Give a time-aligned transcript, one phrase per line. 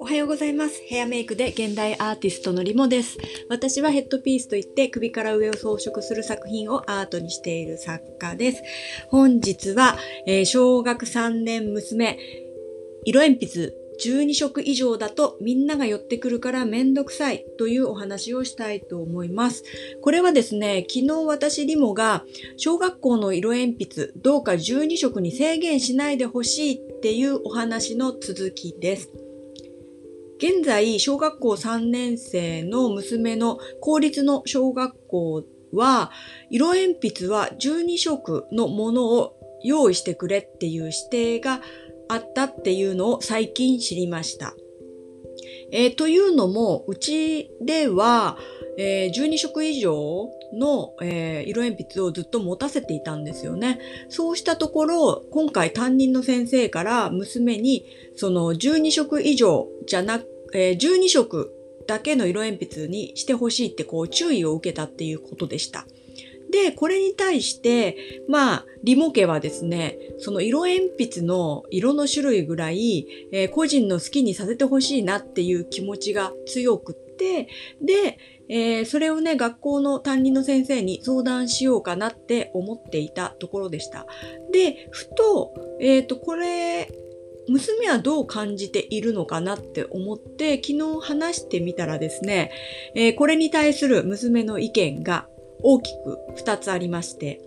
[0.00, 0.82] おはようございます。
[0.86, 3.16] ヘアメイクで現代アーティストのリモです。
[3.48, 8.62] 私はヘッドピースといって首から上を装飾する作品をアートにしている作家です。
[9.08, 9.96] 本日は、
[10.26, 12.18] えー、小学3年娘、
[13.04, 19.64] 色鉛筆12色以上だとみんなが寄ってくるからめんどくさいというお話をしたいと思います。
[20.00, 22.24] これはですね、昨日私リモが
[22.56, 29.10] 小学校の色鉛筆どうか12色に制限しないでほしいっていうお話の続きです。
[30.38, 36.10] 現在、小学校3年生の娘の公立の小学校は、
[36.50, 41.60] 色鉛筆は12色のものを用意してくれっていう指定が
[42.08, 44.54] あったっていうのを最近知りました。
[45.72, 48.36] えー、というのも、うちでは、
[48.78, 53.80] えー、12色以上の、えー、色鉛筆をずっと持たせていたんですよね。
[54.08, 61.54] そうしたところ、今回担任の先生から娘に、その12色以上じゃなく、えー、12色
[61.86, 65.86] だけの色鉛筆にしてほしいってこう注意を受けたっていうことでした。
[66.52, 67.96] で、これに対して、
[68.28, 77.48] まあ、リモ家はですね、その色鉛筆の色の種類ぐらい、えー、個人の好きにさせてほしいなっていう気持ちが強くって、
[77.80, 78.18] で、
[78.50, 84.06] えー、それをね、学校の担任の先生に相談しようかなって思っていたところでした。
[84.52, 86.92] で、ふと、えっ、ー、と、これ、
[87.48, 92.52] 娘はどう感じているのかなって思って昨日話してみたらですね、
[92.94, 95.26] えー、これに対する娘の意見が
[95.62, 97.40] 大きく2つありまして、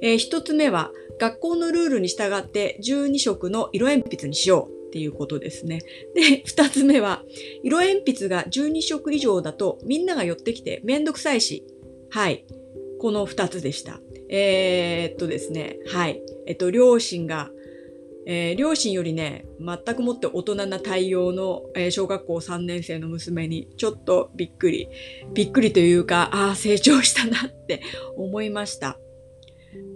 [0.00, 5.80] えー、1つ目は学校のルールに従って12色の色鉛筆にしようっていうことですね。
[6.14, 7.22] で、2つ目は
[7.62, 11.64] 色鉛筆が12色以上だとみんなが寄ってきてめんどくさいし、
[12.10, 12.44] はい。
[13.00, 14.00] この2つでした。
[14.28, 16.22] えー、っとですね、はい。
[16.46, 17.50] えっと、両親が
[18.26, 24.88] えー、両親よりね、全くもって大人な対応の、えー、小学校3年生の娘にちょっとびっくり、
[25.34, 27.82] びっくりというか、ああ、成長したなって
[28.16, 28.98] 思いました。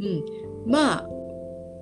[0.01, 0.25] うん。
[0.71, 1.09] まあ、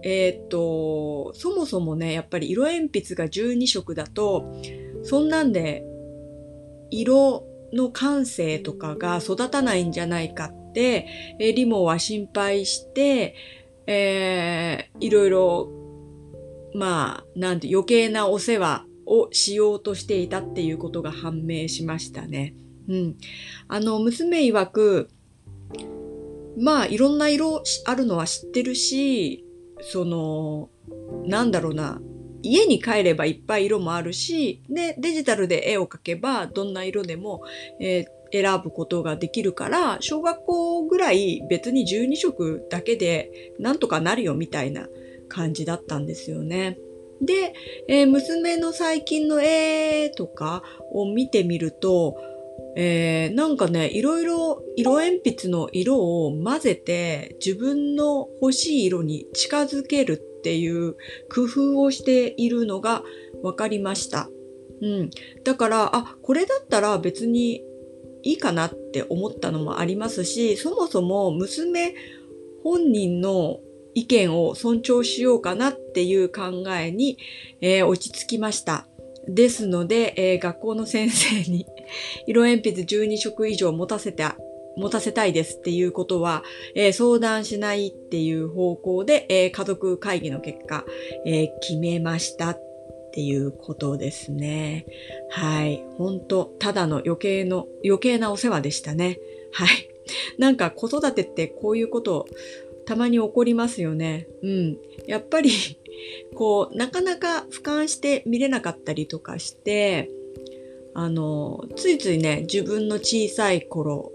[0.02, 4.52] えー、っと、そもそもね、やっぱり色鉛筆が12色だと、
[5.02, 5.84] そんなんで、
[6.90, 11.06] 色の感性とかが育たないんじゃないかって、
[11.40, 13.34] えー、リモは心配して、
[13.86, 15.83] えー、いろいろ
[16.74, 22.54] まあ、なんて余計なお世話をしようとしていたっていうことが判明しましたね。
[22.88, 23.16] うん。
[23.68, 25.08] あの、娘曰く、
[26.58, 29.44] まあ、いろんな色あるのは知ってるし、
[29.80, 30.70] その、
[31.26, 32.00] なんだろうな、
[32.42, 37.42] 家に帰ればいっぱい色もあるし、で、デジタルで絵を描けばどんな色でも、
[37.80, 44.88] えー、選ぶことができるから、小学校ぐらい別に12色だけでなんとかなるよみたいな
[45.28, 46.78] 感じだったんですよね。
[47.20, 47.54] で、
[47.88, 50.62] えー、娘の最近の絵とか
[50.92, 52.16] を見てみると、
[52.76, 60.96] えー、なんかね、いろいろ色鉛筆の色を混ぜて自分の欲しい色に近づけるっていう
[61.32, 63.02] 工夫をしているのが
[63.42, 64.28] 分かりました。
[64.82, 65.10] うん。
[65.44, 67.62] だから、あ、これだったら別に
[68.22, 71.94] いいかなって思ったのもありますし、そもそも娘
[72.62, 73.60] 本人の
[73.94, 77.18] 意見を尊重しようかなっていう考えに、
[77.60, 78.86] えー、落ち着きました。
[79.26, 81.66] ですので、えー、学校の先生に
[82.26, 84.36] 色鉛筆12色以上持たせた
[84.76, 86.42] 持たせたいですっていうことは、
[86.74, 90.84] えー、相談しないっていう方向で、えー、家族会議の結果、
[91.24, 92.60] えー、決めましたっ
[93.12, 94.84] ていうことですね。
[95.30, 95.84] はい。
[95.96, 99.20] 本当ただの余計の、余計なお世話でしたね。
[99.52, 99.68] はい。
[100.38, 102.26] なんか子育てってこういうことを
[102.86, 104.28] たまに起こりますよね。
[104.42, 104.78] うん。
[105.06, 105.50] やっぱり
[106.34, 110.10] こう、なかなか俯瞰して見れなかったりとかして、
[110.94, 114.12] あの、ついついね、自分の小さい頃、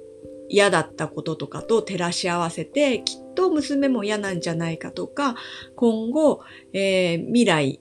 [0.49, 5.35] 嫌だったこととかと照らし合わせて、きっと娘も嫌なんじゃないかとか、
[5.75, 6.39] 今後、
[6.73, 7.79] えー、未来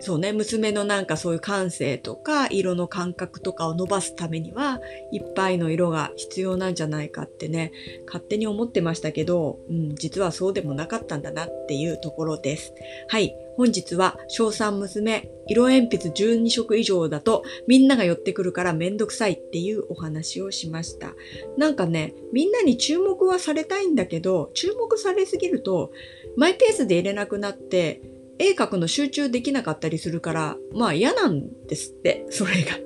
[0.00, 4.80] そうね、娘のなんかそういう感性とか色の感覚とかを伸ばすためには
[5.12, 7.72] いっぱいの色が必要なんじゃないかってね、
[8.06, 12.74] 勝手に思ってましたけど、うん、実はそうでもなかったんだなっていうところです。
[13.08, 13.34] はい。
[13.54, 21.14] 本日は小3娘、色鉛筆12色以上だとみんなが寄ってくるからめんどくさいっていうお話をしました。
[21.58, 25.92] なんかね、みんなに注目はされたいんだけど、注目されすぎると
[26.36, 28.00] マイペースで入れなくなって
[28.42, 32.78] 絵描くの集中できなかったりするから、まあ嫌なんですって、 それが。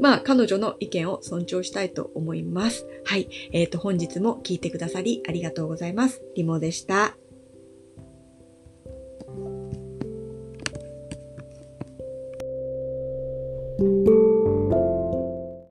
[0.00, 2.86] まあ彼女の意見を尊重したいと思います。
[3.04, 3.28] はい。
[3.52, 6.22] えっ、ー、と本日も聞いてくださりありがとうございます。
[6.34, 7.23] リモでした。